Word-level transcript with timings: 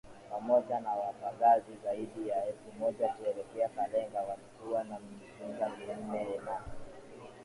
pamoja 0.31 0.79
na 0.79 0.89
wapagaji 0.93 1.71
zaidi 1.83 2.27
ya 2.29 2.45
elfu 2.45 2.71
moja 2.79 3.07
kuelekea 3.07 3.69
Kalenga 3.69 4.19
Walikuwa 4.21 4.83
na 4.83 4.97
mizinga 4.99 5.69
minne 5.69 6.39
na 6.45 6.61